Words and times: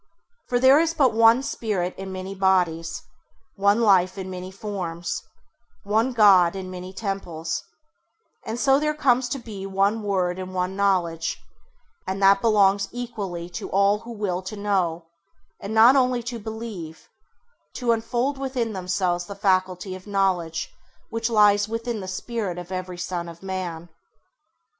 For 0.47 0.59
there 0.59 0.79
is 0.79 0.95
but 0.95 1.13
one 1.13 1.43
Spirit 1.43 1.93
in 1.95 2.11
many 2.11 2.33
bodies, 2.33 3.03
one 3.55 3.81
Life 3.81 4.17
in 4.17 4.31
many 4.31 4.49
forms, 4.49 5.21
one 5.83 6.11
God 6.11 6.55
in 6.55 6.71
many 6.71 6.91
temples; 6.91 7.63
and 8.43 8.59
so 8.59 8.79
there 8.79 8.95
comes 8.95 9.29
to 9.29 9.37
be 9.37 9.63
but 9.63 9.75
one 9.75 10.01
word 10.01 10.39
and 10.39 10.55
one 10.55 10.75
knowledge, 10.75 11.37
and 12.07 12.19
that 12.23 12.41
belongs 12.41 12.89
equally 12.91 13.47
to 13.51 13.69
all 13.69 13.99
who 13.99 14.11
will 14.13 14.41
to 14.41 14.55
know 14.55 15.01
[Page 15.01 15.51
15] 15.59 15.65
and 15.65 15.73
not 15.75 15.95
only 15.95 16.23
to 16.23 16.39
believe, 16.39 17.07
to 17.73 17.91
unfold 17.91 18.39
within 18.39 18.73
themselves 18.73 19.27
the 19.27 19.35
faculty 19.35 19.93
of 19.93 20.07
knowledge 20.07 20.71
which 21.11 21.29
lies 21.29 21.69
within 21.69 21.99
the 21.99 22.07
Spirit 22.07 22.57
of 22.57 22.71
every 22.71 22.97
son 22.97 23.29
of 23.29 23.43
man. 23.43 23.87